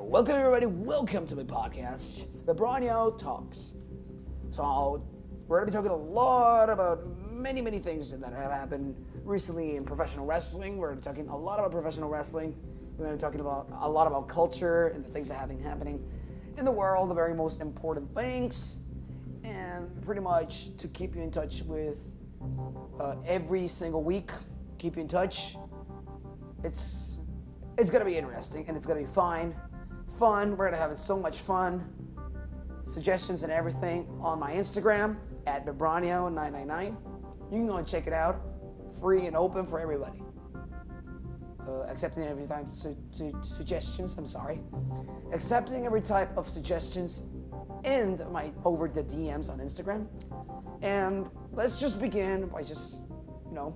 [0.00, 3.72] Welcome everybody, welcome to my podcast, Vibranio Talks.
[4.50, 5.06] So
[5.46, 9.84] we're gonna be talking a lot about many, many things that have happened recently in
[9.84, 10.78] professional wrestling.
[10.78, 12.54] We're talking a lot about professional wrestling.
[12.96, 15.62] We're gonna be talking about a lot about culture and the things that have been
[15.62, 16.02] happening
[16.56, 18.80] in the world, the very most important things,
[19.44, 22.00] and pretty much to keep you in touch with
[22.98, 24.30] uh, every single week.
[24.78, 25.56] Keep you in touch.
[26.64, 27.18] It's
[27.76, 29.54] it's gonna be interesting and it's gonna be fine.
[30.22, 30.56] Fun.
[30.56, 31.84] We're gonna have so much fun.
[32.84, 35.16] Suggestions and everything on my Instagram
[35.48, 36.86] at Vibranio999.
[36.86, 36.94] You
[37.50, 38.40] can go and check it out.
[39.00, 40.22] Free and open for everybody.
[41.66, 44.16] Uh, accepting every type of su- su- suggestions.
[44.16, 44.60] I'm sorry.
[45.32, 47.24] Accepting every type of suggestions
[47.82, 50.06] in my over the DMs on Instagram.
[50.82, 53.02] And let's just begin by just,
[53.48, 53.74] you know,